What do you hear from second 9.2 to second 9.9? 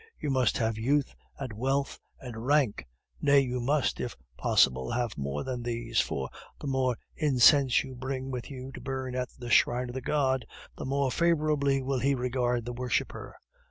the shrine